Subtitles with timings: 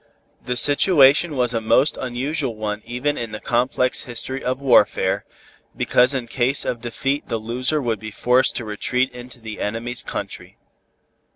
[0.43, 5.25] The situation was a most unusual one even in the complex history of warfare,
[5.77, 10.01] because in case of defeat the loser would be forced to retreat into the enemies'
[10.01, 10.57] country.